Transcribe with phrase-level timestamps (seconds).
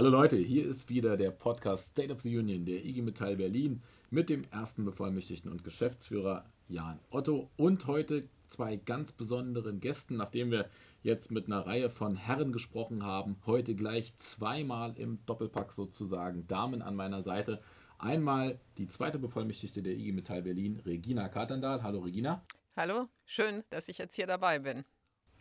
[0.00, 3.82] Hallo Leute, hier ist wieder der Podcast State of the Union der IG Metall Berlin
[4.08, 10.52] mit dem ersten Bevollmächtigten und Geschäftsführer Jan Otto und heute zwei ganz besonderen Gästen, nachdem
[10.52, 10.70] wir
[11.02, 16.80] jetzt mit einer Reihe von Herren gesprochen haben, heute gleich zweimal im Doppelpack sozusagen Damen
[16.80, 17.60] an meiner Seite.
[17.98, 21.82] Einmal die zweite Bevollmächtigte der IG Metall Berlin, Regina Katendal.
[21.82, 22.42] Hallo Regina.
[22.74, 24.86] Hallo, schön, dass ich jetzt hier dabei bin.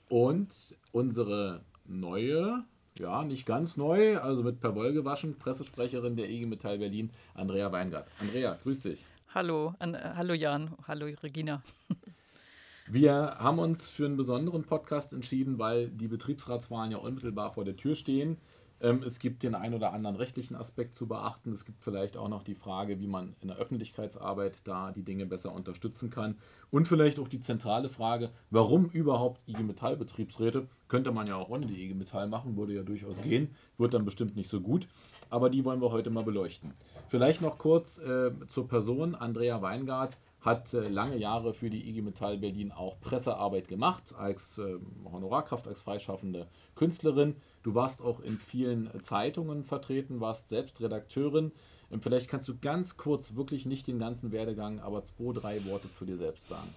[0.09, 2.65] Und unsere neue
[2.97, 7.71] ja, nicht ganz neu, also mit per Woll gewaschen, Pressesprecherin der IG Metall Berlin, Andrea
[7.71, 8.07] Weingart.
[8.19, 9.05] Andrea, grüß dich.
[9.33, 11.61] Hallo, an, äh, hallo Jan, hallo Regina.
[12.91, 17.77] Wir haben uns für einen besonderen Podcast entschieden, weil die Betriebsratswahlen ja unmittelbar vor der
[17.77, 18.37] Tür stehen.
[18.81, 21.51] Ähm, es gibt den einen oder anderen rechtlichen Aspekt zu beachten.
[21.51, 25.25] Es gibt vielleicht auch noch die Frage, wie man in der Öffentlichkeitsarbeit da die Dinge
[25.25, 26.37] besser unterstützen kann.
[26.71, 30.67] Und vielleicht auch die zentrale Frage, warum überhaupt IG Metall Betriebsräte?
[30.87, 34.05] Könnte man ja auch ohne die IG Metall machen, würde ja durchaus gehen, wird dann
[34.05, 34.87] bestimmt nicht so gut.
[35.29, 36.73] Aber die wollen wir heute mal beleuchten.
[37.09, 39.15] Vielleicht noch kurz äh, zur Person.
[39.15, 44.57] Andrea Weingart hat äh, lange Jahre für die IG Metall Berlin auch Pressearbeit gemacht, als
[44.57, 44.77] äh,
[45.11, 47.35] Honorarkraft, als freischaffende Künstlerin.
[47.63, 51.51] Du warst auch in vielen Zeitungen vertreten, warst selbst Redakteurin.
[51.91, 55.91] Ähm, vielleicht kannst du ganz kurz, wirklich nicht den ganzen Werdegang, aber zwei, drei Worte
[55.91, 56.69] zu dir selbst sagen.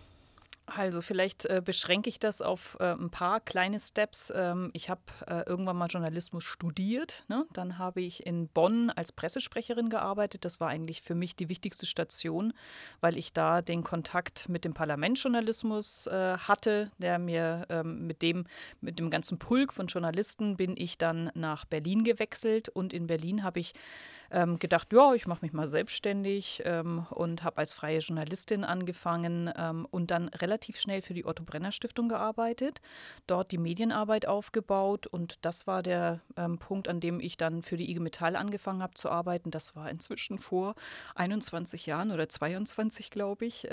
[0.65, 4.33] Also vielleicht äh, beschränke ich das auf äh, ein paar kleine Steps.
[4.35, 7.25] Ähm, ich habe äh, irgendwann mal Journalismus studiert.
[7.29, 7.45] Ne?
[7.53, 10.45] Dann habe ich in Bonn als Pressesprecherin gearbeitet.
[10.45, 12.53] Das war eigentlich für mich die wichtigste Station,
[13.01, 18.47] weil ich da den Kontakt mit dem Parlamentsjournalismus äh, hatte, der mir ähm, mit dem
[18.81, 23.43] mit dem ganzen Pulk von Journalisten bin ich dann nach Berlin gewechselt und in Berlin
[23.43, 23.73] habe ich
[24.33, 29.53] ähm, gedacht, ja, ich mache mich mal selbstständig ähm, und habe als freie Journalistin angefangen
[29.57, 32.81] ähm, und dann relativ schnell für die Otto Brenner Stiftung gearbeitet,
[33.27, 37.77] dort die Medienarbeit aufgebaut und das war der ähm, Punkt, an dem ich dann für
[37.77, 39.51] die IG Metall angefangen habe zu arbeiten.
[39.51, 40.75] Das war inzwischen vor
[41.15, 43.69] 21 Jahren oder 22, glaube ich.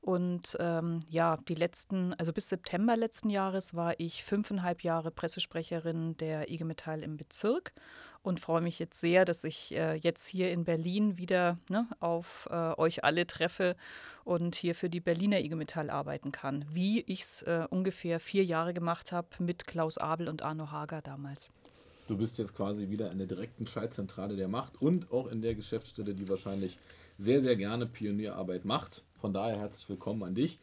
[0.00, 6.16] Und ähm, ja, die letzten, also bis September letzten Jahres war ich fünfeinhalb Jahre Pressesprecherin
[6.16, 7.72] der IG Metall im Bezirk
[8.26, 12.48] und freue mich jetzt sehr, dass ich äh, jetzt hier in Berlin wieder ne, auf
[12.50, 13.76] äh, euch alle treffe
[14.24, 18.44] und hier für die Berliner IG Metall arbeiten kann, wie ich es äh, ungefähr vier
[18.44, 21.52] Jahre gemacht habe mit Klaus Abel und Arno Hager damals.
[22.08, 25.54] Du bist jetzt quasi wieder in der direkten Schaltzentrale der Macht und auch in der
[25.54, 26.78] Geschäftsstelle, die wahrscheinlich
[27.18, 29.02] sehr, sehr gerne Pionierarbeit macht.
[29.16, 30.58] Von daher herzlich willkommen an dich.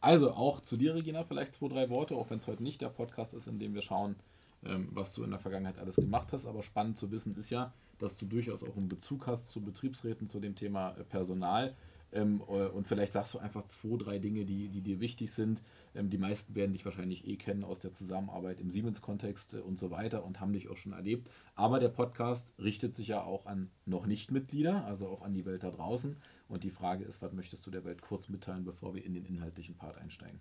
[0.00, 2.88] Also auch zu dir, Regina, vielleicht zwei, drei Worte, auch wenn es heute nicht der
[2.88, 4.14] Podcast ist, in dem wir schauen,
[4.64, 6.46] ähm, was du in der Vergangenheit alles gemacht hast.
[6.46, 10.28] Aber spannend zu wissen ist ja, dass du durchaus auch einen Bezug hast zu Betriebsräten,
[10.28, 11.74] zu dem Thema äh, Personal.
[12.12, 15.60] Ähm, äh, und vielleicht sagst du einfach zwei, drei Dinge, die, die dir wichtig sind.
[15.92, 19.78] Ähm, die meisten werden dich wahrscheinlich eh kennen aus der Zusammenarbeit im Siemens-Kontext äh, und
[19.78, 21.28] so weiter und haben dich auch schon erlebt.
[21.56, 25.64] Aber der Podcast richtet sich ja auch an noch Nicht-Mitglieder, also auch an die Welt
[25.64, 26.16] da draußen.
[26.48, 29.24] Und die Frage ist, was möchtest du der Welt kurz mitteilen, bevor wir in den
[29.24, 30.40] inhaltlichen Part einsteigen?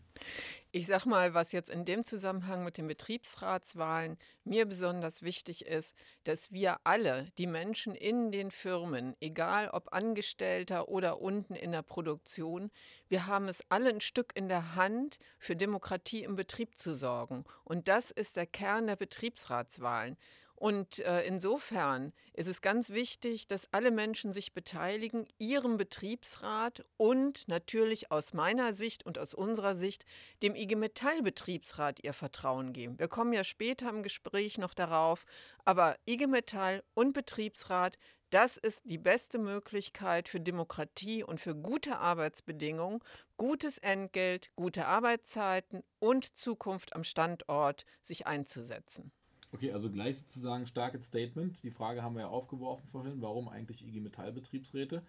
[0.72, 5.96] Ich sag mal, was jetzt in dem Zusammenhang mit den Betriebsratswahlen mir besonders wichtig ist,
[6.24, 11.82] dass wir alle, die Menschen in den Firmen, egal ob Angestellter oder unten in der
[11.82, 12.70] Produktion,
[13.08, 17.46] wir haben es alle ein Stück in der Hand, für Demokratie im Betrieb zu sorgen.
[17.64, 20.18] Und das ist der Kern der Betriebsratswahlen.
[20.56, 27.48] Und äh, insofern ist es ganz wichtig, dass alle Menschen sich beteiligen, ihrem Betriebsrat und
[27.50, 30.06] natürlich aus meiner Sicht und aus unserer Sicht
[30.42, 32.98] dem IG Metall Betriebsrat ihr Vertrauen geben.
[33.00, 35.26] Wir kommen ja später im Gespräch noch darauf,
[35.66, 37.98] aber IG Metall und Betriebsrat,
[38.30, 43.00] das ist die beste Möglichkeit für Demokratie und für gute Arbeitsbedingungen,
[43.38, 49.12] gutes Entgelt, gute Arbeitszeiten und Zukunft am Standort sich einzusetzen.
[49.56, 51.64] Okay, also gleich sozusagen starkes Statement.
[51.64, 55.02] Die Frage haben wir ja aufgeworfen vorhin, warum eigentlich IG Metall Betriebsräte?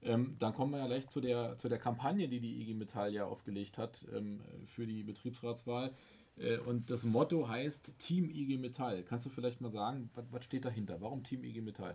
[0.00, 3.12] Ähm, dann kommen wir ja gleich zu der, zu der Kampagne, die die IG Metall
[3.12, 5.92] ja aufgelegt hat ähm, für die Betriebsratswahl.
[6.38, 9.02] Äh, und das Motto heißt Team IG Metall.
[9.02, 11.02] Kannst du vielleicht mal sagen, was, was steht dahinter?
[11.02, 11.94] Warum Team IG Metall?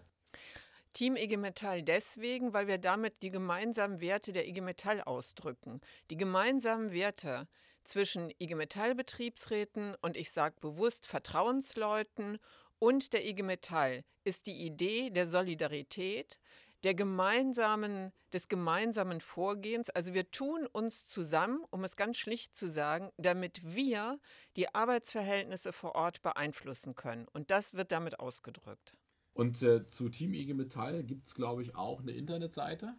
[0.93, 5.81] Team IG Metall deswegen, weil wir damit die gemeinsamen Werte der IG Metall ausdrücken.
[6.11, 7.47] Die gemeinsamen Werte,
[7.85, 12.39] zwischen IG Metall Betriebsräten und ich sage bewusst Vertrauensleuten
[12.79, 16.39] und der IG Metall ist die Idee der Solidarität,
[16.83, 19.89] der gemeinsamen, des gemeinsamen Vorgehens.
[19.89, 24.19] Also wir tun uns zusammen, um es ganz schlicht zu sagen, damit wir
[24.55, 27.27] die Arbeitsverhältnisse vor Ort beeinflussen können.
[27.33, 28.93] Und das wird damit ausgedrückt.
[29.33, 32.95] Und äh, zu Team IG Metall gibt es, glaube ich, auch eine Internetseite.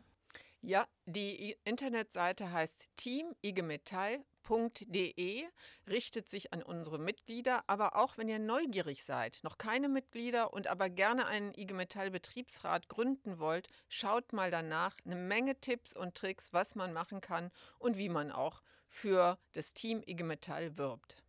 [0.62, 5.44] Ja, die Internetseite heißt teamigemetall.com igmetal.de
[5.88, 10.66] richtet sich an unsere Mitglieder, aber auch wenn ihr neugierig seid, noch keine Mitglieder und
[10.66, 14.96] aber gerne einen IG Metall Betriebsrat gründen wollt, schaut mal danach.
[15.04, 19.75] Eine Menge Tipps und Tricks, was man machen kann und wie man auch für das
[19.75, 21.22] Team IG Metall wirbt.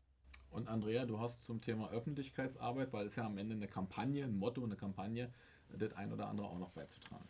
[0.50, 4.38] Und Andrea, du hast zum Thema Öffentlichkeitsarbeit, weil es ja am Ende eine Kampagne, ein
[4.38, 5.32] Motto, eine Kampagne,
[5.70, 7.28] das ein oder andere auch noch beizutragen.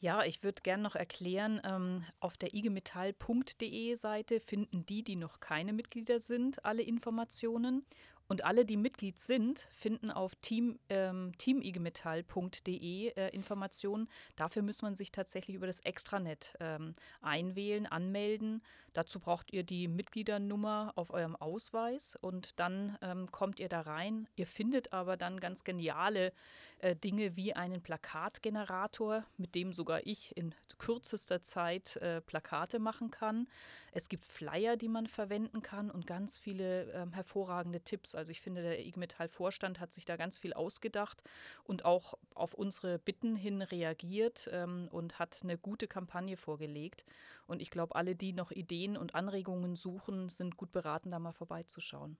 [0.00, 5.40] Ja, ich würde gerne noch erklären, ähm, auf der igmetall.de Seite finden die, die noch
[5.40, 7.84] keine Mitglieder sind, alle Informationen.
[8.28, 14.06] Und alle, die Mitglied sind, finden auf team, ähm, teamigemetall.de äh, Informationen.
[14.36, 18.62] Dafür muss man sich tatsächlich über das Extranet ähm, einwählen, anmelden.
[18.92, 24.28] Dazu braucht ihr die Mitgliedernummer auf eurem Ausweis und dann ähm, kommt ihr da rein.
[24.36, 26.32] Ihr findet aber dann ganz geniale
[26.80, 33.10] äh, Dinge wie einen Plakatgenerator, mit dem sogar ich in kürzester Zeit äh, Plakate machen
[33.10, 33.46] kann.
[33.92, 38.14] Es gibt Flyer, die man verwenden kann und ganz viele ähm, hervorragende Tipps.
[38.18, 41.22] Also ich finde, der IG Metall-Vorstand hat sich da ganz viel ausgedacht
[41.64, 47.04] und auch auf unsere Bitten hin reagiert ähm, und hat eine gute Kampagne vorgelegt.
[47.46, 51.32] Und ich glaube, alle, die noch Ideen und Anregungen suchen, sind gut beraten, da mal
[51.32, 52.18] vorbeizuschauen.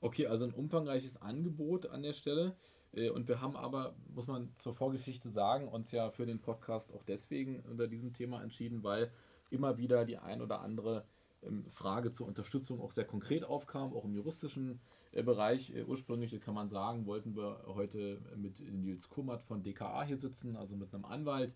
[0.00, 2.56] Okay, also ein umfangreiches Angebot an der Stelle.
[2.92, 6.92] Äh, und wir haben aber, muss man zur Vorgeschichte sagen, uns ja für den Podcast
[6.92, 9.10] auch deswegen unter diesem Thema entschieden, weil
[9.50, 11.06] immer wieder die ein oder andere
[11.68, 14.80] Frage zur Unterstützung auch sehr konkret aufkam, auch im juristischen
[15.12, 15.74] äh, Bereich.
[15.74, 20.56] Äh, ursprünglich kann man sagen, wollten wir heute mit Nils Kummert von DKA hier sitzen,
[20.56, 21.54] also mit einem Anwalt,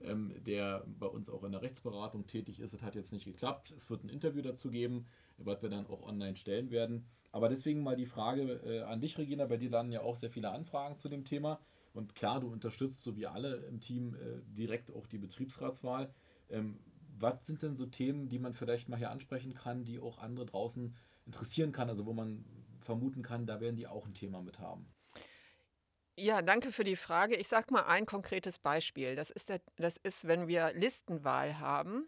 [0.00, 2.74] ähm, der bei uns auch in der Rechtsberatung tätig ist.
[2.74, 3.72] Das hat jetzt nicht geklappt.
[3.76, 5.06] Es wird ein Interview dazu geben,
[5.38, 7.06] was wir dann auch online stellen werden.
[7.32, 9.46] Aber deswegen mal die Frage äh, an dich, Regina.
[9.46, 11.60] Bei dir landen ja auch sehr viele Anfragen zu dem Thema.
[11.92, 14.16] Und klar, du unterstützt, so wie alle im Team,
[14.46, 16.14] direkt auch die Betriebsratswahl.
[17.20, 20.46] Was sind denn so Themen, die man vielleicht mal hier ansprechen kann, die auch andere
[20.46, 20.94] draußen
[21.26, 22.44] interessieren kann, also wo man
[22.80, 24.92] vermuten kann, da werden die auch ein Thema mit haben?
[26.16, 27.36] Ja, danke für die Frage.
[27.36, 29.16] Ich sage mal ein konkretes Beispiel.
[29.16, 32.06] Das ist, der, das ist, wenn wir Listenwahl haben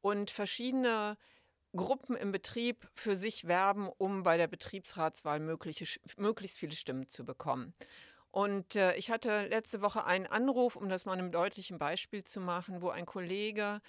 [0.00, 1.16] und verschiedene
[1.74, 5.86] Gruppen im Betrieb für sich werben, um bei der Betriebsratswahl mögliche,
[6.16, 7.74] möglichst viele Stimmen zu bekommen.
[8.30, 12.40] Und äh, ich hatte letzte Woche einen Anruf, um das mal einem deutlichen Beispiel zu
[12.40, 13.80] machen, wo ein Kollege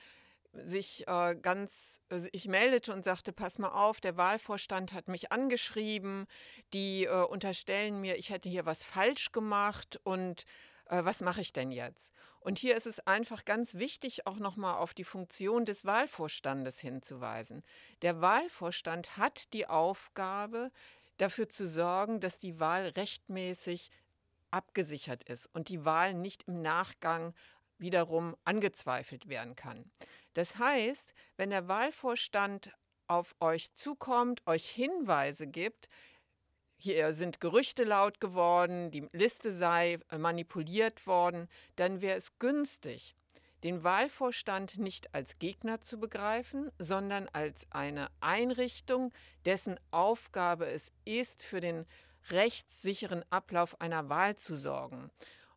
[0.65, 5.31] sich äh, ganz, also ich meldete und sagte, pass mal auf, der Wahlvorstand hat mich
[5.31, 6.27] angeschrieben,
[6.73, 10.45] die äh, unterstellen mir, ich hätte hier was falsch gemacht und
[10.85, 12.11] äh, was mache ich denn jetzt?
[12.39, 17.63] Und hier ist es einfach ganz wichtig, auch nochmal auf die Funktion des Wahlvorstandes hinzuweisen.
[18.01, 20.71] Der Wahlvorstand hat die Aufgabe,
[21.17, 23.91] dafür zu sorgen, dass die Wahl rechtmäßig
[24.51, 27.33] abgesichert ist und die Wahl nicht im Nachgang
[27.83, 29.91] wiederum angezweifelt werden kann.
[30.33, 32.71] Das heißt, wenn der Wahlvorstand
[33.07, 35.89] auf euch zukommt, euch Hinweise gibt,
[36.77, 43.15] hier sind Gerüchte laut geworden, die Liste sei äh, manipuliert worden, dann wäre es günstig,
[43.63, 49.13] den Wahlvorstand nicht als Gegner zu begreifen, sondern als eine Einrichtung,
[49.45, 51.85] dessen Aufgabe es ist, für den
[52.29, 55.11] rechtssicheren Ablauf einer Wahl zu sorgen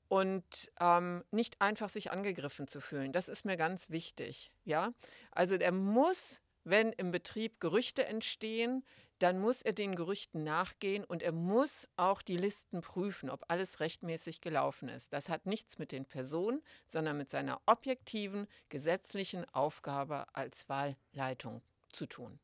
[0.09, 3.13] und ähm, nicht einfach sich angegriffen zu fühlen.
[3.13, 4.53] Das ist mir ganz wichtig.
[4.65, 4.93] Ja,
[5.33, 8.85] also er muss, wenn im Betrieb Gerüchte entstehen,
[9.19, 13.81] dann muss er den Gerüchten nachgehen und er muss auch die Listen prüfen, ob alles
[13.81, 15.13] rechtmäßig gelaufen ist.
[15.13, 22.07] Das hat nichts mit den Personen, sondern mit seiner objektiven gesetzlichen Aufgabe als Wahlleitung zu
[22.07, 22.39] tun.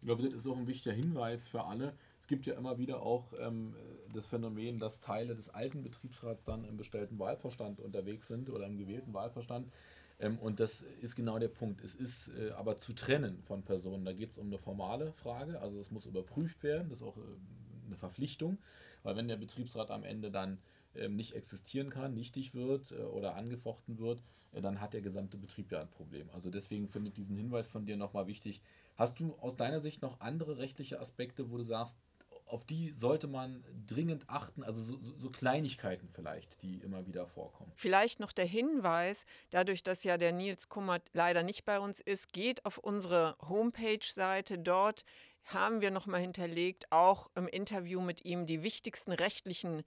[0.00, 1.96] Ich glaube, das ist auch ein wichtiger Hinweis für alle,
[2.30, 3.74] gibt ja immer wieder auch ähm,
[4.14, 8.78] das Phänomen, dass Teile des alten Betriebsrats dann im bestellten Wahlverstand unterwegs sind oder im
[8.78, 9.68] gewählten Wahlverstand.
[10.20, 11.82] Ähm, und das ist genau der Punkt.
[11.82, 14.04] Es ist äh, aber zu trennen von Personen.
[14.04, 17.16] Da geht es um eine formale Frage, also es muss überprüft werden, das ist auch
[17.16, 17.20] äh,
[17.86, 18.58] eine Verpflichtung,
[19.02, 20.58] weil wenn der Betriebsrat am Ende dann
[20.94, 24.22] ähm, nicht existieren kann, nichtig wird äh, oder angefochten wird,
[24.52, 26.28] äh, dann hat der gesamte Betrieb ja ein Problem.
[26.32, 28.60] Also deswegen finde ich diesen Hinweis von dir nochmal wichtig.
[28.96, 31.96] Hast du aus deiner Sicht noch andere rechtliche Aspekte, wo du sagst,
[32.50, 37.72] auf die sollte man dringend achten, also so, so, Kleinigkeiten vielleicht, die immer wieder vorkommen.
[37.76, 42.32] Vielleicht noch der Hinweis, dadurch, dass ja der Nils Kummert leider nicht bei uns ist,
[42.32, 44.58] geht auf unsere Homepage-Seite.
[44.58, 45.04] Dort
[45.44, 49.82] haben wir nochmal hinterlegt, auch im Interview mit ihm, die wichtigsten rechtlichen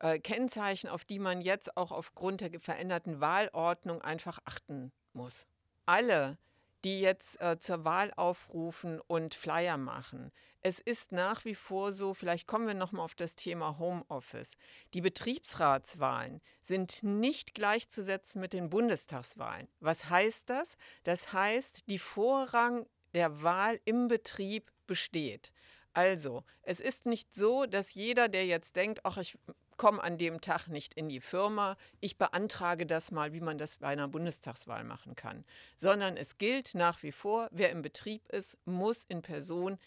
[0.00, 5.46] äh, Kennzeichen, auf die man jetzt auch aufgrund der veränderten Wahlordnung einfach achten muss.
[5.86, 6.38] Alle
[6.84, 10.32] die jetzt äh, zur Wahl aufrufen und Flyer machen.
[10.60, 14.52] Es ist nach wie vor so, vielleicht kommen wir nochmal auf das Thema Homeoffice.
[14.94, 19.68] Die Betriebsratswahlen sind nicht gleichzusetzen mit den Bundestagswahlen.
[19.80, 20.76] Was heißt das?
[21.02, 25.52] Das heißt, die Vorrang der Wahl im Betrieb besteht.
[25.94, 29.38] Also, es ist nicht so, dass jeder, der jetzt denkt, ach, ich
[29.76, 33.76] komme an dem Tag nicht in die Firma, ich beantrage das mal, wie man das
[33.76, 35.44] bei einer Bundestagswahl machen kann,
[35.76, 39.78] sondern es gilt nach wie vor, wer im Betrieb ist, muss in Person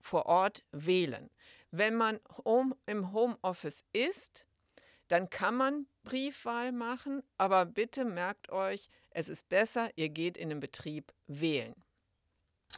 [0.00, 1.30] vor Ort wählen.
[1.70, 4.46] Wenn man home, im Homeoffice ist,
[5.08, 10.48] dann kann man Briefwahl machen, aber bitte merkt euch, es ist besser, ihr geht in
[10.48, 11.74] den Betrieb wählen.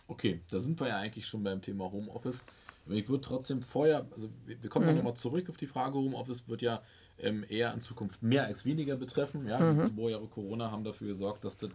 [0.09, 2.43] Okay, da sind wir ja eigentlich schon beim Thema Homeoffice.
[2.87, 4.97] Ich würde trotzdem vorher, also wir kommen mhm.
[4.97, 6.83] nochmal zurück auf die Frage, Homeoffice wird ja
[7.19, 9.47] ähm, eher in Zukunft mehr als weniger betreffen.
[9.47, 9.83] Ja, mhm.
[9.83, 11.71] die zwei Jahre Corona haben dafür gesorgt, dass das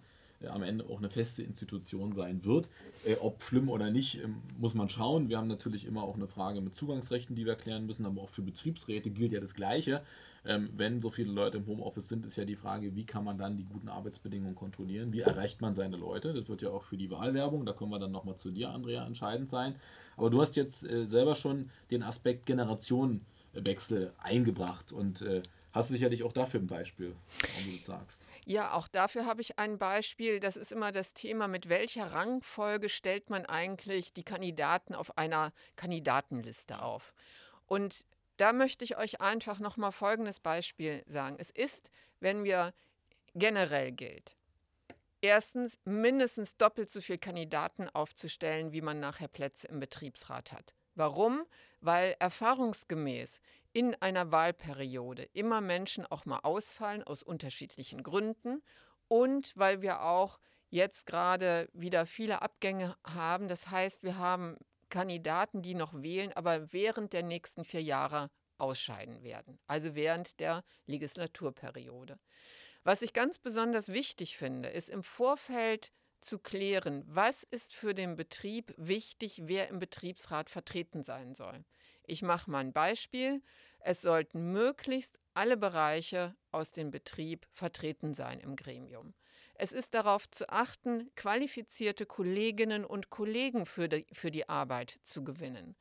[0.45, 2.69] am Ende auch eine feste Institution sein wird.
[3.05, 5.29] Äh, ob schlimm oder nicht, ähm, muss man schauen.
[5.29, 8.29] Wir haben natürlich immer auch eine Frage mit Zugangsrechten, die wir klären müssen, aber auch
[8.29, 10.03] für Betriebsräte gilt ja das Gleiche.
[10.45, 13.37] Ähm, wenn so viele Leute im Homeoffice sind, ist ja die Frage, wie kann man
[13.37, 15.11] dann die guten Arbeitsbedingungen kontrollieren?
[15.11, 16.33] Wie erreicht man seine Leute?
[16.33, 19.05] Das wird ja auch für die Wahlwerbung, da kommen wir dann nochmal zu dir, Andrea,
[19.05, 19.75] entscheidend sein.
[20.15, 25.41] Aber du hast jetzt äh, selber schon den Aspekt Generationenwechsel eingebracht und äh,
[25.73, 28.27] hast sicherlich auch dafür ein Beispiel, warum du das sagst.
[28.49, 30.39] Ja, auch dafür habe ich ein Beispiel.
[30.39, 35.51] Das ist immer das Thema, mit welcher Rangfolge stellt man eigentlich die Kandidaten auf einer
[35.75, 37.13] Kandidatenliste auf.
[37.65, 38.05] Und
[38.37, 41.35] da möchte ich euch einfach noch mal folgendes Beispiel sagen.
[41.39, 42.73] Es ist, wenn wir
[43.35, 44.37] generell gilt,
[45.19, 50.73] erstens mindestens doppelt so viele Kandidaten aufzustellen, wie man nachher Plätze im Betriebsrat hat.
[50.95, 51.45] Warum?
[51.81, 53.41] Weil erfahrungsgemäß
[53.77, 58.63] in einer Wahlperiode immer Menschen auch mal ausfallen aus unterschiedlichen Gründen
[59.07, 60.39] und weil wir auch
[60.71, 63.47] jetzt gerade wieder viele Abgänge haben.
[63.47, 64.57] Das heißt, wir haben
[64.89, 70.63] Kandidaten, die noch wählen, aber während der nächsten vier Jahre ausscheiden werden, also während der
[70.87, 72.17] Legislaturperiode.
[72.83, 75.91] Was ich ganz besonders wichtig finde, ist im Vorfeld
[76.21, 81.63] zu klären, was ist für den Betrieb wichtig, wer im Betriebsrat vertreten sein soll.
[82.07, 83.43] Ich mache mal ein Beispiel.
[83.79, 89.13] Es sollten möglichst alle Bereiche aus dem Betrieb vertreten sein im Gremium.
[89.55, 95.23] Es ist darauf zu achten, qualifizierte Kolleginnen und Kollegen für die, für die Arbeit zu
[95.23, 95.75] gewinnen.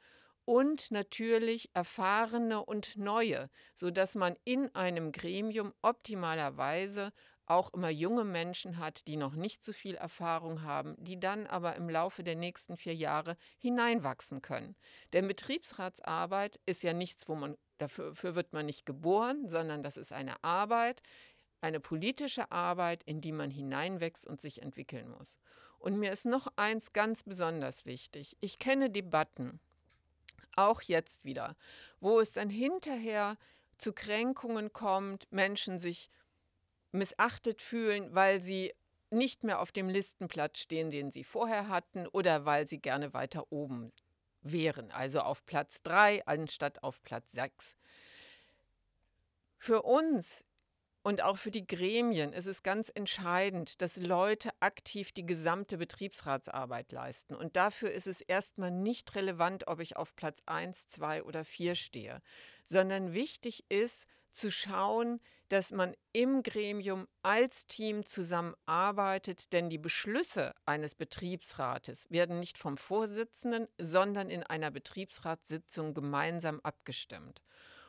[0.45, 7.13] Und natürlich erfahrene und neue, sodass man in einem Gremium optimalerweise
[7.47, 11.77] auch immer junge Menschen hat, die noch nicht so viel Erfahrung haben, die dann aber
[11.77, 14.77] im Laufe der nächsten vier Jahre hineinwachsen können.
[15.13, 20.13] Denn Betriebsratsarbeit ist ja nichts, wo man dafür, wird man nicht geboren, sondern das ist
[20.13, 21.03] eine Arbeit,
[21.61, 25.39] eine politische Arbeit, in die man hineinwächst und sich entwickeln muss.
[25.79, 28.37] Und mir ist noch eins ganz besonders wichtig.
[28.41, 29.61] Ich kenne Debatten,
[30.57, 31.55] auch jetzt wieder,
[32.01, 33.37] wo es dann hinterher
[33.79, 36.11] zu Kränkungen kommt, Menschen sich
[36.97, 38.73] missachtet fühlen, weil sie
[39.11, 43.51] nicht mehr auf dem Listenplatz stehen, den sie vorher hatten, oder weil sie gerne weiter
[43.51, 43.93] oben
[44.43, 47.75] wären, also auf Platz 3 anstatt auf Platz 6.
[49.59, 50.45] Für uns
[51.03, 56.91] und auch für die Gremien ist es ganz entscheidend, dass Leute aktiv die gesamte Betriebsratsarbeit
[56.91, 57.37] leisten.
[57.37, 61.77] Und dafür ist es erstmal nicht relevant, ob ich auf Platz 1, 2 oder 4
[61.77, 62.21] stehe,
[62.65, 70.55] sondern wichtig ist zu schauen, dass man im Gremium als Team zusammenarbeitet, denn die Beschlüsse
[70.65, 77.43] eines Betriebsrates werden nicht vom Vorsitzenden, sondern in einer Betriebsratssitzung gemeinsam abgestimmt.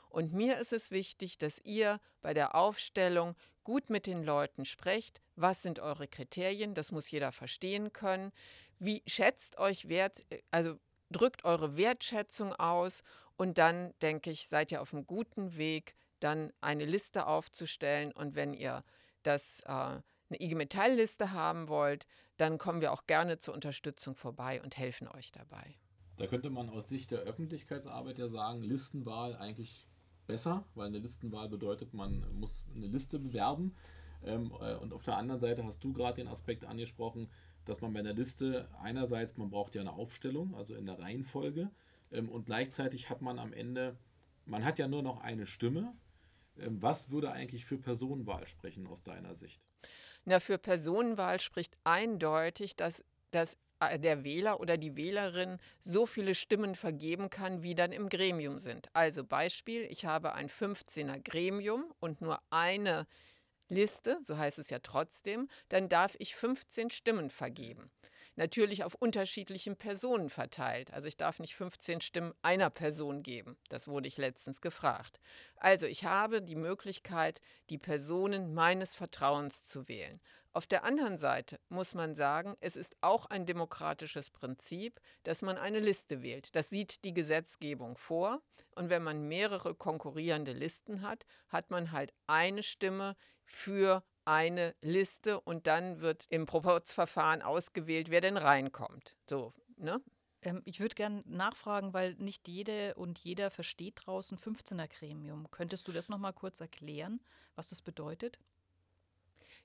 [0.09, 5.21] Und mir ist es wichtig, dass ihr bei der Aufstellung gut mit den Leuten sprecht.
[5.35, 6.73] Was sind eure Kriterien?
[6.73, 8.31] Das muss jeder verstehen können.
[8.79, 13.03] Wie schätzt euch Wert, also drückt eure Wertschätzung aus
[13.35, 18.35] und dann denke ich, seid ihr auf einem guten Weg, dann eine Liste aufzustellen und
[18.35, 18.83] wenn ihr
[19.23, 22.07] das äh, eine IG Metall-Liste haben wollt,
[22.37, 25.75] dann kommen wir auch gerne zur Unterstützung vorbei und helfen euch dabei.
[26.17, 29.87] Da könnte man aus Sicht der Öffentlichkeitsarbeit ja sagen, Listenwahl eigentlich
[30.25, 33.75] besser, weil eine Listenwahl bedeutet, man muss eine Liste bewerben.
[34.23, 37.29] Ähm, äh, und auf der anderen Seite hast du gerade den Aspekt angesprochen,
[37.65, 41.69] dass man bei einer Liste einerseits, man braucht ja eine Aufstellung, also in der Reihenfolge,
[42.11, 43.97] ähm, und gleichzeitig hat man am Ende,
[44.45, 45.93] man hat ja nur noch eine Stimme.
[46.59, 49.61] Ähm, was würde eigentlich für Personenwahl sprechen aus deiner Sicht?
[50.25, 56.35] Na, für Personenwahl spricht eindeutig, dass das äh, der Wähler oder die Wählerin so viele
[56.35, 58.89] Stimmen vergeben kann, wie dann im Gremium sind.
[58.93, 63.07] Also Beispiel, ich habe ein 15er Gremium und nur eine
[63.69, 67.91] Liste, so heißt es ja trotzdem, dann darf ich 15 Stimmen vergeben.
[68.37, 70.93] Natürlich auf unterschiedlichen Personen verteilt.
[70.93, 73.57] Also ich darf nicht 15 Stimmen einer Person geben.
[73.69, 75.19] Das wurde ich letztens gefragt.
[75.57, 80.21] Also ich habe die Möglichkeit, die Personen meines Vertrauens zu wählen.
[80.53, 85.57] Auf der anderen Seite muss man sagen, es ist auch ein demokratisches Prinzip, dass man
[85.57, 86.55] eine Liste wählt.
[86.55, 88.41] Das sieht die Gesetzgebung vor.
[88.73, 95.39] Und wenn man mehrere konkurrierende Listen hat, hat man halt eine Stimme für eine Liste
[95.39, 99.15] und dann wird im Proporzverfahren ausgewählt, wer denn reinkommt.
[99.29, 100.01] So, ne?
[100.41, 105.49] Ähm, ich würde gerne nachfragen, weil nicht jede und jeder versteht draußen 15er Gremium.
[105.49, 107.21] Könntest du das nochmal kurz erklären,
[107.55, 108.39] was das bedeutet?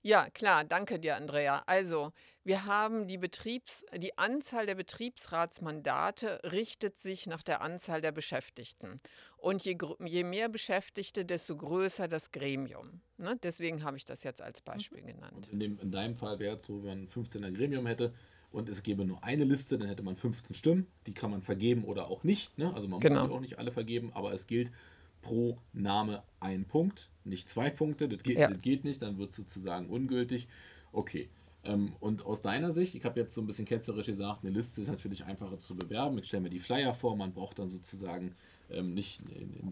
[0.04, 1.62] Ja, klar, danke dir, Andrea.
[1.66, 8.10] Also, wir haben die Betriebs die Anzahl der Betriebsratsmandate richtet sich nach der Anzahl der
[8.10, 9.00] Beschäftigten.
[9.36, 13.00] Und je, je mehr Beschäftigte, desto größer das Gremium.
[13.16, 13.38] Ne?
[13.40, 14.64] Deswegen habe ich das jetzt als mhm.
[14.64, 15.36] Beispiel genannt.
[15.36, 18.12] Und in, dem, in deinem Fall wäre es so, wenn man ein 15er Gremium hätte
[18.50, 20.88] und es gäbe nur eine Liste, dann hätte man 15 Stimmen.
[21.06, 22.58] Die kann man vergeben oder auch nicht.
[22.58, 22.74] Ne?
[22.74, 23.30] Also man muss genau.
[23.30, 24.72] auch nicht alle vergeben, aber es gilt
[25.22, 28.48] pro Name ein Punkt nicht zwei Punkte, das geht, ja.
[28.48, 30.48] das geht nicht, dann wird es sozusagen ungültig.
[30.92, 31.28] Okay.
[31.64, 34.80] Ähm, und aus deiner Sicht, ich habe jetzt so ein bisschen ketzerisch gesagt, eine Liste
[34.80, 36.18] ist natürlich einfacher zu bewerben.
[36.18, 38.34] Ich stelle mir die Flyer vor, man braucht dann sozusagen
[38.68, 39.20] ähm, nicht,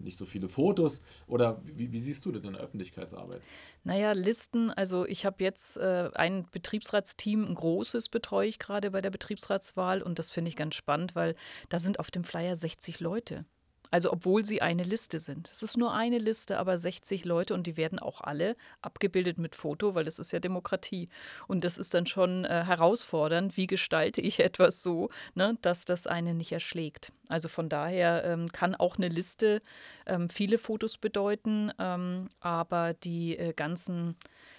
[0.04, 1.00] nicht so viele Fotos.
[1.26, 3.40] Oder wie, wie, siehst du das in der Öffentlichkeitsarbeit?
[3.82, 9.00] Naja, Listen, also ich habe jetzt äh, ein Betriebsratsteam, ein großes betreue ich gerade bei
[9.00, 11.34] der Betriebsratswahl und das finde ich ganz spannend, weil
[11.70, 13.46] da sind auf dem Flyer 60 Leute.
[13.90, 15.50] Also obwohl sie eine Liste sind.
[15.50, 19.54] Es ist nur eine Liste, aber 60 Leute und die werden auch alle abgebildet mit
[19.54, 21.08] Foto, weil das ist ja Demokratie.
[21.48, 26.06] Und das ist dann schon äh, herausfordernd, wie gestalte ich etwas so, ne, dass das
[26.06, 27.12] eine nicht erschlägt.
[27.28, 29.62] Also von daher ähm, kann auch eine Liste
[30.06, 34.16] ähm, viele Fotos bedeuten, ähm, aber die äh, ganzen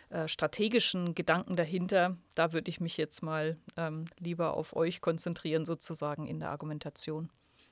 [0.10, 5.64] äh, strategischen Gedanken dahinter, da würde ich mich jetzt mal ähm, lieber auf euch konzentrieren,
[5.64, 7.30] sozusagen in der Argumentation.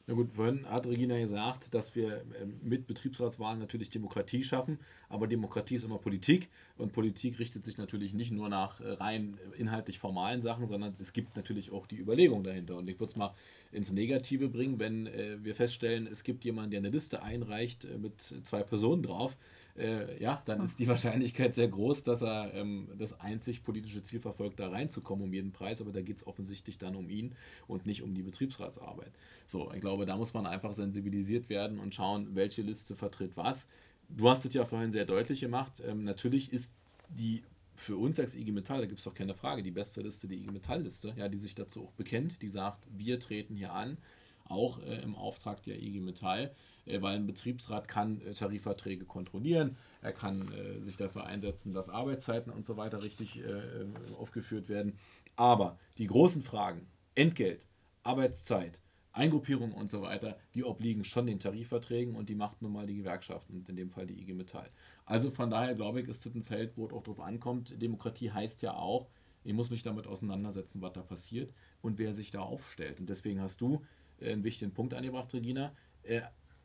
[0.10, 5.28] Na gut, vorhin hat Regina gesagt, dass wir ähm, mit Betriebsratswahlen natürlich Demokratie schaffen, aber
[5.28, 6.50] Demokratie ist immer Politik
[6.80, 11.14] und Politik richtet sich natürlich nicht nur nach äh, rein inhaltlich formalen Sachen, sondern es
[11.14, 12.78] gibt natürlich auch die Überlegung dahinter.
[12.78, 13.36] Und ich würde es mal
[13.72, 18.00] ins Negative bringen, wenn äh, wir feststellen, es gibt jemanden, der eine Liste einreicht äh,
[18.00, 19.38] mit zwei Personen drauf
[19.80, 24.20] äh, ja, dann ist die Wahrscheinlichkeit sehr groß, dass er ähm, das einzig politische Ziel
[24.20, 25.82] verfolgt, da reinzukommen um jeden Preis.
[25.82, 27.36] Aber da geht es offensichtlich dann um ihn
[27.68, 29.12] und nicht um die Betriebsratsarbeit.
[29.48, 33.66] So, ich glaube, da muss man einfach sensibilisiert werden und schauen, welche Liste vertritt was.
[34.10, 35.82] Du hast es ja vorhin sehr deutlich gemacht.
[35.86, 36.74] Ähm, natürlich ist
[37.10, 37.44] die
[37.80, 40.36] für uns als IG Metall, da gibt es doch keine Frage, die beste Liste die
[40.36, 43.98] IG Metall-Liste, ja, die sich dazu auch bekennt, die sagt, wir treten hier an,
[44.46, 46.54] auch äh, im Auftrag der IG Metall.
[46.90, 51.90] Äh, weil ein Betriebsrat kann äh, Tarifverträge kontrollieren, er kann äh, sich dafür einsetzen, dass
[51.90, 53.42] Arbeitszeiten und so weiter richtig
[54.18, 54.98] aufgeführt werden.
[55.36, 57.66] Aber die großen Fragen, Entgelt,
[58.04, 58.80] Arbeitszeit,
[59.12, 62.96] Eingruppierung und so weiter, die obliegen schon den Tarifverträgen und die macht nun mal die
[62.96, 64.68] Gewerkschaften und in dem Fall die IG Metall.
[65.06, 67.82] Also von daher glaube ich, ist das ein Feld, wo es auch drauf ankommt.
[67.82, 69.10] Demokratie heißt ja auch,
[69.44, 73.00] ich muss mich damit auseinandersetzen, was da passiert und wer sich da aufstellt.
[73.00, 73.84] Und deswegen hast du
[74.22, 75.74] einen wichtigen Punkt angebracht, Regina.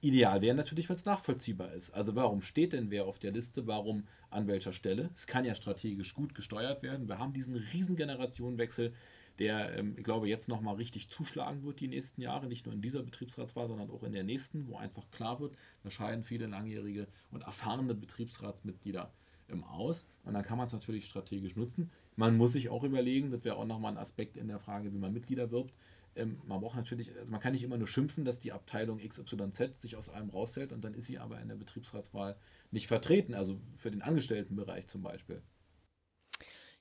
[0.05, 1.91] Ideal wäre natürlich, wenn es nachvollziehbar ist.
[1.91, 5.11] Also warum steht denn wer auf der Liste, warum an welcher Stelle?
[5.15, 7.09] Es kann ja strategisch gut gesteuert werden.
[7.09, 8.93] Wir haben diesen riesen Generationenwechsel,
[9.39, 12.83] der, ähm, ich glaube, jetzt nochmal richtig zuschlagen wird die nächsten Jahre, nicht nur in
[12.83, 17.09] dieser Betriebsratswahl, sondern auch in der nächsten, wo einfach klar wird, da scheiden viele langjährige
[17.31, 19.11] und erfahrene Betriebsratsmitglieder
[19.49, 20.05] ähm, aus.
[20.25, 21.91] Und dann kann man es natürlich strategisch nutzen.
[22.17, 24.99] Man muss sich auch überlegen, das wäre auch nochmal ein Aspekt in der Frage, wie
[24.99, 25.75] man Mitglieder wirbt,
[26.17, 29.81] ähm, man braucht natürlich, also man kann nicht immer nur schimpfen, dass die Abteilung XYZ
[29.81, 32.37] sich aus allem raushält und dann ist sie aber in der Betriebsratswahl
[32.71, 35.43] nicht vertreten, also für den Angestelltenbereich zum Beispiel.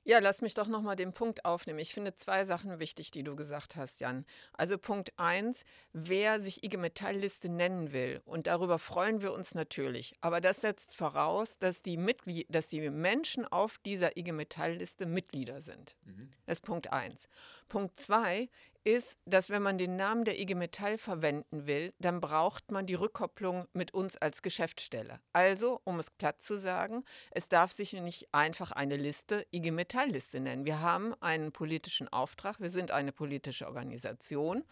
[0.06, 1.78] Ja, lass mich doch nochmal den Punkt aufnehmen.
[1.78, 4.26] Ich finde zwei Sachen wichtig, die du gesagt hast, Jan.
[4.52, 10.14] Also Punkt eins, wer sich IG Metall-Liste nennen will, und darüber freuen wir uns natürlich.
[10.20, 15.62] Aber das setzt voraus, dass die, Mitglied dass die Menschen auf dieser IG Metall-Liste Mitglieder
[15.62, 15.96] sind.
[16.04, 16.28] Mhm.
[16.44, 17.26] Das ist Punkt eins.
[17.68, 18.50] Punkt zwei,
[18.84, 22.94] ist, dass wenn man den Namen der IG Metall verwenden will, dann braucht man die
[22.94, 25.20] Rückkopplung mit uns als Geschäftsstelle.
[25.32, 30.08] Also, um es platt zu sagen, es darf sich nicht einfach eine Liste IG Metall
[30.08, 30.64] Liste nennen.
[30.64, 34.64] Wir haben einen politischen Auftrag, wir sind eine politische Organisation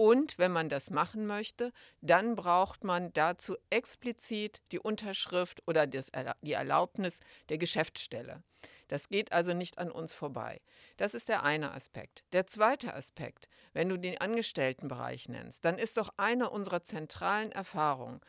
[0.00, 6.52] und wenn man das machen möchte, dann braucht man dazu explizit die Unterschrift oder die
[6.52, 8.44] Erlaubnis der Geschäftsstelle.
[8.88, 10.60] Das geht also nicht an uns vorbei.
[10.96, 12.24] Das ist der eine Aspekt.
[12.32, 18.20] Der zweite Aspekt, wenn du den Angestelltenbereich nennst, dann ist doch eine unserer zentralen Erfahrungen,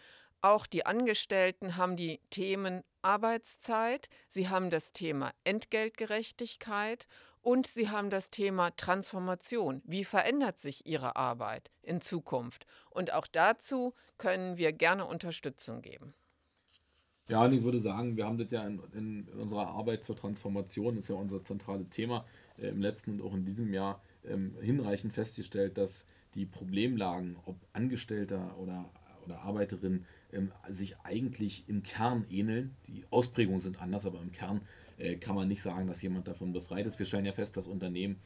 [0.41, 7.07] auch die Angestellten haben die Themen Arbeitszeit, sie haben das Thema Entgeltgerechtigkeit
[7.41, 9.81] Und Sie haben das Thema Transformation.
[9.85, 12.65] Wie verändert sich Ihre Arbeit in Zukunft?
[12.89, 16.13] Und auch dazu können wir gerne Unterstützung geben.
[17.29, 20.95] Ja, und ich würde sagen, wir haben das ja in, in unserer Arbeit zur Transformation,
[20.95, 22.25] das ist ja unser zentrales Thema,
[22.57, 27.55] äh, im letzten und auch in diesem Jahr ähm, hinreichend festgestellt, dass die Problemlagen, ob
[27.71, 28.89] Angestellter oder,
[29.25, 32.75] oder Arbeiterin, ähm, sich eigentlich im Kern ähneln.
[32.87, 34.61] Die Ausprägungen sind anders, aber im Kern
[34.97, 36.97] äh, kann man nicht sagen, dass jemand davon befreit ist.
[36.97, 38.17] Wir stellen ja fest, dass Unternehmen,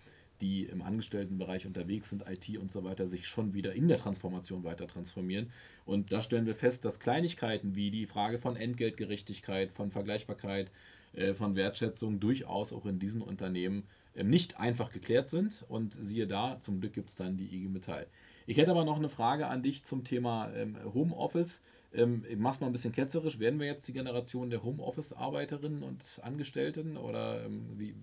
[0.44, 4.66] die im Angestelltenbereich unterwegs sind, IT und so weiter, sich schon wieder in der Transformation
[4.66, 5.50] weiter transformieren.
[5.86, 10.70] Und da stellen wir fest, dass Kleinigkeiten wie die Frage von Entgeltgerechtigkeit, von Vergleichbarkeit,
[11.14, 13.84] äh, von Wertschätzung durchaus auch in diesen Unternehmen
[14.16, 15.64] ähm, nicht einfach geklärt sind.
[15.70, 18.08] Und siehe da, zum Glück gibt es dann die IG Metall.
[18.46, 21.62] Ich hätte aber noch eine Frage an dich zum Thema ähm, Homeoffice.
[21.94, 23.40] Ähm, mach's mal ein bisschen ketzerisch.
[23.40, 27.96] Werden wir jetzt die Generation der Homeoffice-Arbeiterinnen und Angestellten oder ähm, wie?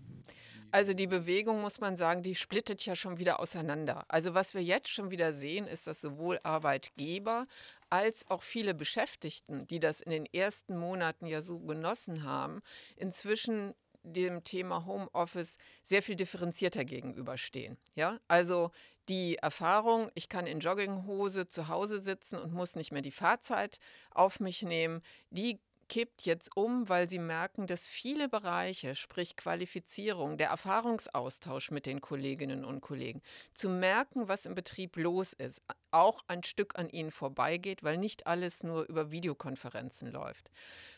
[0.72, 4.04] Also die Bewegung, muss man sagen, die splittet ja schon wieder auseinander.
[4.08, 7.46] Also was wir jetzt schon wieder sehen, ist, dass sowohl Arbeitgeber
[7.88, 12.62] als auch viele Beschäftigten, die das in den ersten Monaten ja so genossen haben,
[12.96, 17.76] inzwischen dem Thema Homeoffice sehr viel differenzierter gegenüberstehen.
[17.94, 18.70] Ja, also
[19.08, 23.78] die Erfahrung, ich kann in Jogginghose zu Hause sitzen und muss nicht mehr die Fahrzeit
[24.12, 25.58] auf mich nehmen, die
[25.90, 32.00] kippt jetzt um, weil sie merken, dass viele Bereiche, sprich Qualifizierung, der Erfahrungsaustausch mit den
[32.00, 33.20] Kolleginnen und Kollegen,
[33.54, 38.28] zu merken, was im Betrieb los ist, auch ein Stück an ihnen vorbeigeht, weil nicht
[38.28, 40.52] alles nur über Videokonferenzen läuft.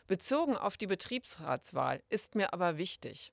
[0.07, 3.33] Bezogen auf die Betriebsratswahl ist mir aber wichtig,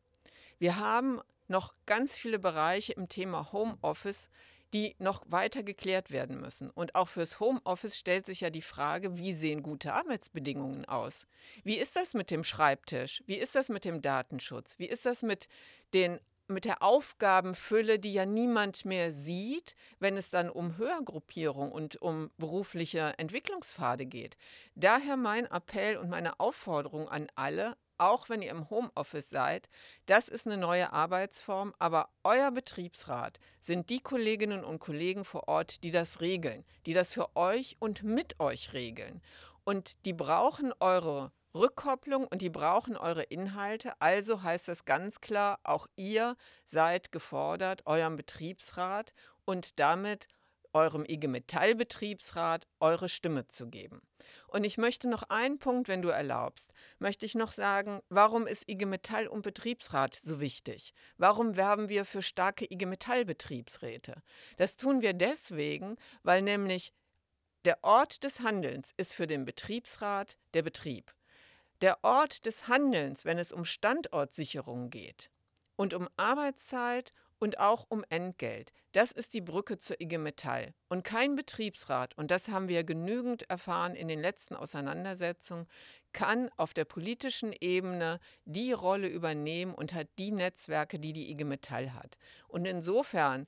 [0.60, 1.20] wir haben
[1.50, 4.30] noch ganz viele Bereiche im Thema Homeoffice,
[4.74, 6.70] die noch weiter geklärt werden müssen.
[6.70, 11.28] Und auch fürs Homeoffice stellt sich ja die Frage, wie sehen gute Arbeitsbedingungen aus?
[11.64, 13.24] Wie ist das mit dem Schreibtisch?
[13.26, 14.78] Wie ist das mit dem Datenschutz?
[14.78, 15.48] Wie ist das mit
[15.94, 22.02] den mit der Aufgabenfülle, die ja niemand mehr sieht, wenn es dann um Hörgruppierung und
[22.02, 24.36] um berufliche Entwicklungspfade geht.
[24.76, 29.70] Daher mein Appell und meine Aufforderung an alle, auch wenn ihr im Homeoffice seid.
[30.06, 35.84] Das ist eine neue Arbeitsform, aber euer Betriebsrat sind die Kolleginnen und Kollegen vor Ort,
[35.84, 39.22] die das regeln, die das für euch und mit euch regeln.
[39.64, 43.94] Und die brauchen eure Rückkopplung und die brauchen eure Inhalte.
[44.00, 46.36] Also heißt das ganz klar, auch ihr
[46.66, 49.14] seid gefordert, eurem Betriebsrat
[49.46, 50.28] und damit
[50.74, 54.02] eurem IG Metall Betriebsrat eure Stimme zu geben.
[54.48, 58.70] Und ich möchte noch einen Punkt, wenn du erlaubst, möchte ich noch sagen, warum ist
[58.70, 60.94] IG Metall und Betriebsrat so wichtig?
[61.18, 64.22] Warum werben wir für starke IG Metall Betriebsräte?
[64.58, 66.94] Das tun wir deswegen, weil nämlich
[67.66, 71.14] der Ort des Handelns ist für den Betriebsrat der Betrieb.
[71.82, 75.30] Der Ort des Handelns, wenn es um Standortsicherung geht
[75.76, 78.72] und um Arbeitszeit und auch um Entgelt.
[78.92, 80.74] Das ist die Brücke zur IG Metall.
[80.90, 85.68] Und kein Betriebsrat, und das haben wir genügend erfahren in den letzten Auseinandersetzungen,
[86.12, 91.44] kann auf der politischen Ebene die Rolle übernehmen und hat die Netzwerke, die die IG
[91.44, 92.18] Metall hat.
[92.48, 93.48] Und insofern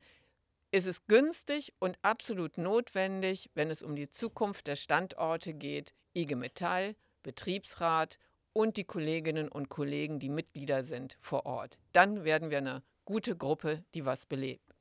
[0.72, 6.36] ist es günstig und absolut notwendig, wenn es um die Zukunft der Standorte geht, IG
[6.36, 8.18] Metall, Betriebsrat
[8.54, 11.78] und die Kolleginnen und Kollegen, die Mitglieder sind vor Ort.
[11.94, 14.26] Dann werden wir eine gute Gruppe, die was,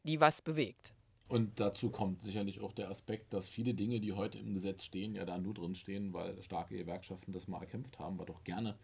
[0.04, 0.94] die was bewegt.
[1.26, 5.16] Und dazu kommt sicherlich auch der Aspekt, dass viele Dinge, die heute im Gesetz stehen,
[5.16, 8.78] ja da nur drin stehen, weil starke Gewerkschaften das mal erkämpft haben, was doch gerne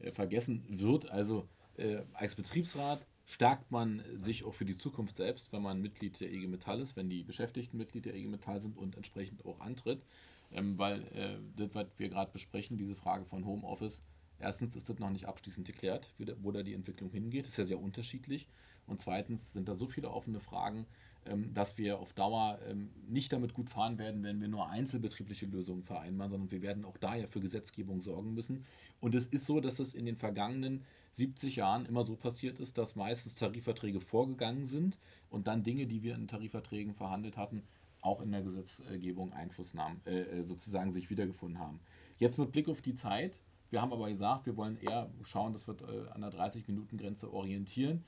[0.00, 1.10] äh, vergessen wird.
[1.10, 6.20] Also äh, als Betriebsrat stärkt man sich auch für die Zukunft selbst, wenn man Mitglied
[6.20, 9.60] der IG Metall ist, wenn die Beschäftigten Mitglied der IG Metall sind und entsprechend auch
[9.60, 10.02] antritt.
[10.50, 14.00] Ähm, weil äh, das, was wir gerade besprechen, diese Frage von Homeoffice,
[14.40, 17.44] erstens ist das noch nicht abschließend geklärt, wo da die Entwicklung hingeht.
[17.44, 18.48] Das ist ja sehr unterschiedlich.
[18.88, 20.86] Und zweitens sind da so viele offene Fragen,
[21.26, 25.46] ähm, dass wir auf Dauer ähm, nicht damit gut fahren werden, wenn wir nur einzelbetriebliche
[25.46, 28.64] Lösungen vereinbaren, sondern wir werden auch da ja für Gesetzgebung sorgen müssen.
[29.00, 32.78] Und es ist so, dass es in den vergangenen 70 Jahren immer so passiert ist,
[32.78, 34.98] dass meistens Tarifverträge vorgegangen sind
[35.30, 37.62] und dann Dinge, die wir in Tarifverträgen verhandelt hatten,
[38.00, 41.80] auch in der Gesetzgebung Einfluss nahmen, äh, äh, sozusagen sich wiedergefunden haben.
[42.18, 45.66] Jetzt mit Blick auf die Zeit, wir haben aber gesagt, wir wollen eher schauen, dass
[45.66, 48.04] wir äh, an der 30-Minuten-Grenze orientieren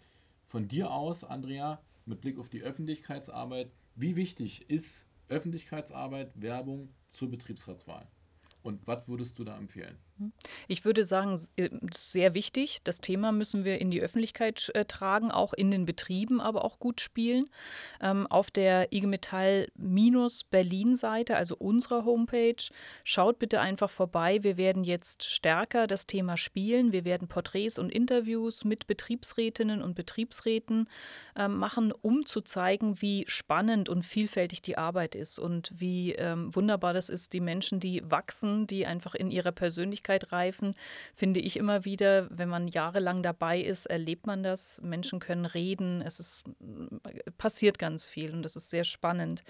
[0.51, 7.31] von dir aus, Andrea, mit Blick auf die Öffentlichkeitsarbeit, wie wichtig ist Öffentlichkeitsarbeit, Werbung zur
[7.31, 8.09] Betriebsratswahl?
[8.63, 9.97] Und was würdest du da empfehlen?
[10.69, 12.81] Ich würde sagen, äh, sehr wichtig.
[12.85, 16.79] Das Thema müssen wir in die Öffentlichkeit äh, tragen, auch in den Betrieben, aber auch
[16.79, 17.49] gut spielen.
[18.01, 22.63] Ähm, auf der IG Metall-Berlin-Seite, also unserer Homepage,
[23.03, 24.43] schaut bitte einfach vorbei.
[24.43, 26.93] Wir werden jetzt stärker das Thema spielen.
[26.93, 30.91] Wir werden Porträts und Interviews mit Betriebsrätinnen und Betriebsräten
[31.35, 36.55] äh, machen, um zu zeigen, wie spannend und vielfältig die Arbeit ist und wie ähm,
[36.55, 40.75] wunderbar das ist, die Menschen, die wachsen, die einfach in ihrer Persönlichkeit reifen,
[41.15, 44.81] finde ich immer wieder, wenn man jahrelang dabei ist, erlebt man das.
[44.83, 46.45] Menschen können reden, es ist,
[47.39, 49.45] passiert ganz viel und das ist sehr spannend.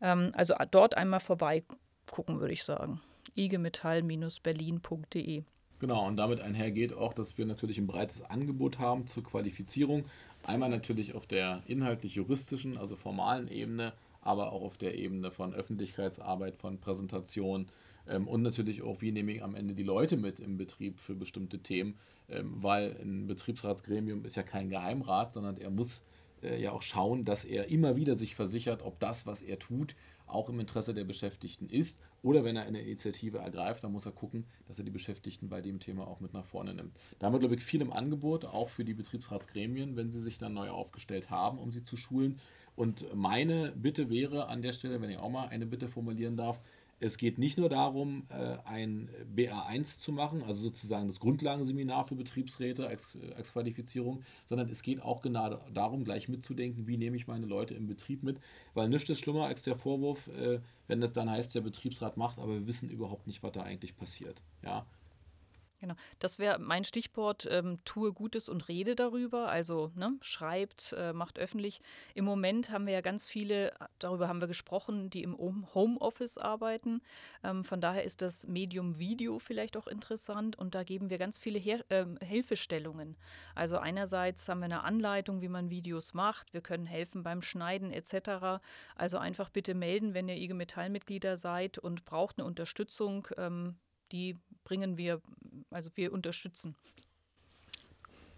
[0.00, 1.62] Ähm, also dort einmal vorbei
[2.10, 3.00] gucken, würde ich sagen.
[3.34, 5.44] igemetall-berlin.de.
[5.80, 10.04] Genau, und damit einhergeht auch, dass wir natürlich ein breites Angebot haben zur Qualifizierung.
[10.46, 16.56] Einmal natürlich auf der inhaltlich-juristischen, also formalen Ebene, aber auch auf der Ebene von Öffentlichkeitsarbeit,
[16.56, 17.66] von Präsentation,
[18.18, 21.60] und natürlich auch, wie nehme ich am Ende die Leute mit im Betrieb für bestimmte
[21.60, 26.02] Themen, ähm, weil ein Betriebsratsgremium ist ja kein Geheimrat, sondern er muss
[26.42, 29.94] äh, ja auch schauen, dass er immer wieder sich versichert, ob das, was er tut,
[30.26, 32.00] auch im Interesse der Beschäftigten ist.
[32.22, 35.60] Oder wenn er eine Initiative ergreift, dann muss er gucken, dass er die Beschäftigten bei
[35.60, 36.94] dem Thema auch mit nach vorne nimmt.
[37.18, 40.38] Da haben wir, glaube ich, viel im Angebot, auch für die Betriebsratsgremien, wenn sie sich
[40.38, 42.38] dann neu aufgestellt haben, um sie zu schulen.
[42.76, 46.60] Und meine Bitte wäre an der Stelle, wenn ich auch mal eine Bitte formulieren darf,
[47.00, 52.14] es geht nicht nur darum, äh, ein BA1 zu machen, also sozusagen das Grundlagenseminar für
[52.14, 57.26] Betriebsräte als, als Qualifizierung, sondern es geht auch genau darum, gleich mitzudenken, wie nehme ich
[57.26, 58.38] meine Leute im Betrieb mit,
[58.74, 62.38] weil nichts ist schlimmer als der Vorwurf, äh, wenn das dann heißt, der Betriebsrat macht,
[62.38, 64.42] aber wir wissen überhaupt nicht, was da eigentlich passiert.
[64.62, 64.86] Ja,
[65.80, 69.48] Genau, das wäre mein Stichwort, ähm, tue Gutes und rede darüber.
[69.48, 71.80] Also ne, schreibt, äh, macht öffentlich.
[72.14, 75.38] Im Moment haben wir ja ganz viele, darüber haben wir gesprochen, die im
[75.74, 77.00] Homeoffice arbeiten.
[77.42, 81.38] Ähm, von daher ist das Medium Video vielleicht auch interessant und da geben wir ganz
[81.38, 83.16] viele Her ähm, Hilfestellungen.
[83.54, 86.52] Also einerseits haben wir eine Anleitung, wie man Videos macht.
[86.52, 88.60] Wir können helfen beim Schneiden etc.
[88.96, 93.26] Also einfach bitte melden, wenn ihr IG Metall-Mitglieder seid und braucht eine Unterstützung.
[93.38, 93.76] Ähm,
[94.12, 95.20] die bringen wir,
[95.70, 96.74] also wir unterstützen.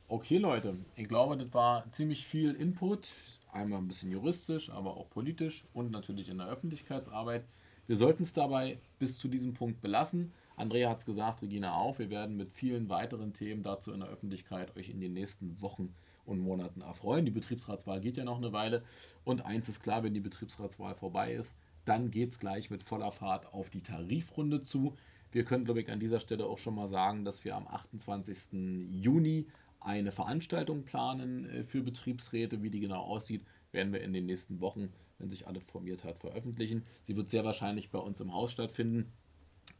[0.09, 3.11] Okay, Leute, ich glaube, das war ziemlich viel Input.
[3.51, 7.45] Einmal ein bisschen juristisch, aber auch politisch und natürlich in der Öffentlichkeitsarbeit.
[7.87, 10.33] Wir sollten es dabei bis zu diesem Punkt belassen.
[10.57, 11.99] Andrea hat es gesagt, Regina auch.
[11.99, 15.95] Wir werden mit vielen weiteren Themen dazu in der Öffentlichkeit euch in den nächsten Wochen
[16.25, 17.25] und Monaten erfreuen.
[17.25, 18.83] Die Betriebsratswahl geht ja noch eine Weile.
[19.25, 23.11] Und eins ist klar, wenn die Betriebsratswahl vorbei ist, dann geht es gleich mit voller
[23.11, 24.95] Fahrt auf die Tarifrunde zu.
[25.33, 28.53] Wir können, glaube ich, an dieser Stelle auch schon mal sagen, dass wir am 28.
[28.90, 29.47] Juni
[29.81, 32.62] eine Veranstaltung planen äh, für Betriebsräte.
[32.62, 36.18] Wie die genau aussieht, werden wir in den nächsten Wochen, wenn sich alles formiert hat,
[36.18, 36.85] veröffentlichen.
[37.03, 39.12] Sie wird sehr wahrscheinlich bei uns im Haus stattfinden.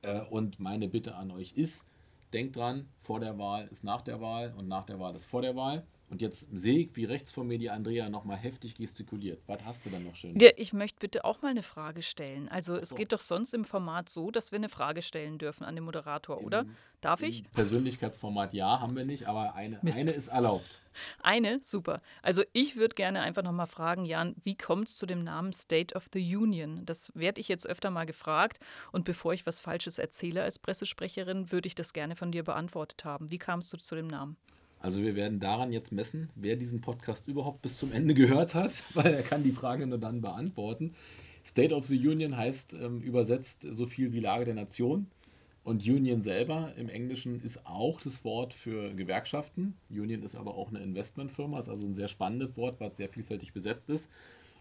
[0.01, 1.85] Äh, und meine Bitte an euch ist,
[2.33, 5.43] denkt dran, vor der Wahl ist nach der Wahl und nach der Wahl ist vor
[5.43, 5.87] der Wahl.
[6.13, 9.41] Und jetzt sehe ich, wie rechts von mir die Andrea nochmal heftig gestikuliert.
[9.47, 10.39] Was hast du denn noch schön?
[10.39, 12.51] Ja, ich möchte bitte auch mal eine Frage stellen.
[12.51, 12.97] Also es so.
[12.97, 16.39] geht doch sonst im Format so, dass wir eine Frage stellen dürfen an den Moderator,
[16.39, 16.67] Im, oder?
[17.01, 17.51] Darf ich?
[17.53, 20.67] Persönlichkeitsformat ja, haben wir nicht, aber eine, eine ist erlaubt.
[21.23, 22.03] Eine, super.
[22.21, 25.95] Also ich würde gerne einfach nochmal fragen, Jan, wie kommt es zu dem Namen State
[25.95, 26.85] of the Union?
[26.85, 28.59] Das werde ich jetzt öfter mal gefragt.
[28.93, 33.07] Und bevor ich was Falsches erzähle als Pressesprecherin, würde ich das gerne von dir beantwortet
[33.07, 33.31] haben.
[33.31, 34.37] Wie kamst du zu dem Namen?
[34.83, 38.73] Also wir werden daran jetzt messen, wer diesen Podcast überhaupt bis zum Ende gehört hat,
[38.95, 40.93] weil er kann die Frage nur dann beantworten.
[41.45, 45.07] State of the Union heißt ähm, übersetzt so viel wie Lage der Nation.
[45.63, 49.75] Und Union selber im Englischen ist auch das Wort für Gewerkschaften.
[49.89, 53.09] Union ist aber auch eine Investmentfirma, ist also ein sehr spannendes Wort, weil es sehr
[53.09, 54.09] vielfältig besetzt ist.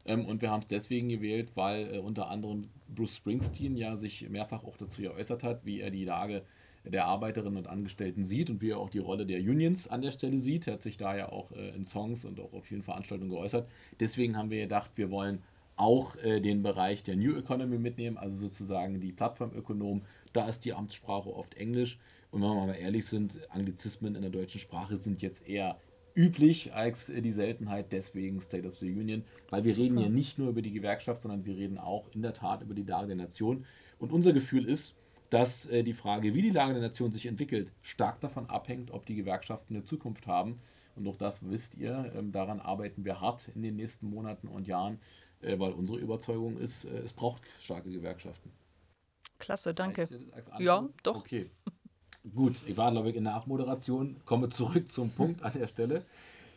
[0.06, 4.30] Ähm, und wir haben es deswegen gewählt, weil äh, unter anderem Bruce Springsteen ja sich
[4.30, 6.44] mehrfach auch dazu geäußert hat, wie er die Lage
[6.84, 10.12] der Arbeiterinnen und Angestellten sieht und wie er auch die Rolle der Unions an der
[10.12, 10.68] Stelle sieht.
[10.68, 13.68] Er hat sich da ja auch äh, in Songs und auch auf vielen Veranstaltungen geäußert.
[14.00, 15.44] Deswegen haben wir gedacht, wir wollen
[15.76, 20.04] auch äh, den Bereich der New Economy mitnehmen, also sozusagen die Plattformökonomen.
[20.34, 22.00] Da ist die Amtssprache oft Englisch.
[22.32, 25.78] Und wenn wir mal ehrlich sind, Anglizismen in der deutschen Sprache sind jetzt eher
[26.16, 29.86] üblich als äh, die Seltenheit, deswegen State of the Union, weil wir Super.
[29.86, 32.74] reden ja nicht nur über die Gewerkschaft, sondern wir reden auch in der Tat über
[32.74, 33.66] die Lage der Nation.
[34.00, 34.96] Und unser Gefühl ist,
[35.32, 39.06] dass äh, die Frage, wie die Lage der Nation sich entwickelt, stark davon abhängt, ob
[39.06, 40.60] die Gewerkschaften eine Zukunft haben.
[40.96, 44.68] Und auch das wisst ihr, ähm, daran arbeiten wir hart in den nächsten Monaten und
[44.68, 45.00] Jahren,
[45.40, 48.52] äh, weil unsere Überzeugung ist, äh, es braucht starke Gewerkschaften.
[49.40, 50.08] Klasse, danke.
[50.60, 51.16] Ja, doch.
[51.16, 51.50] Okay.
[52.36, 54.18] Gut, ich war, glaube ich, in der Abmoderation.
[54.26, 56.06] Komme zurück zum Punkt an der Stelle.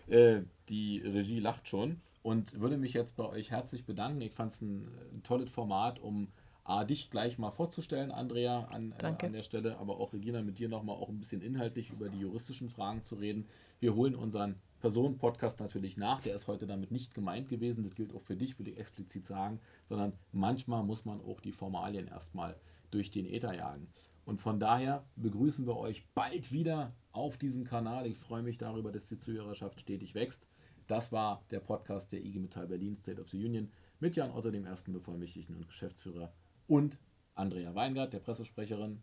[0.09, 4.21] Äh, die Regie lacht schon und würde mich jetzt bei euch herzlich bedanken.
[4.21, 6.29] Ich fand es ein, ein tolles Format, um
[6.67, 10.59] A, dich gleich mal vorzustellen, Andrea, an, äh, an der Stelle, aber auch Regina, mit
[10.59, 13.47] dir nochmal auch ein bisschen inhaltlich über die juristischen Fragen zu reden.
[13.81, 18.15] Wir holen unseren Personen-Podcast natürlich nach, der ist heute damit nicht gemeint gewesen, das gilt
[18.15, 22.57] auch für dich, will ich explizit sagen, sondern manchmal muss man auch die Formalien erstmal
[22.91, 23.89] durch den Äther jagen.
[24.25, 28.07] Und von daher begrüßen wir euch bald wieder auf diesem Kanal.
[28.07, 30.49] Ich freue mich darüber, dass die Zuhörerschaft stetig wächst.
[30.87, 34.51] Das war der Podcast der IG Metall Berlin State of the Union mit Jan Otto,
[34.51, 36.33] dem ersten Bevollmächtigten und Geschäftsführer,
[36.69, 36.99] und
[37.35, 39.03] Andrea Weingart, der Pressesprecherin,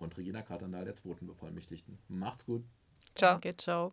[0.00, 1.98] und Regina Katerndahl, der zweiten Bevollmächtigten.
[2.08, 2.64] Macht's gut.
[3.14, 3.32] Ciao.
[3.32, 3.92] Danke, ciao.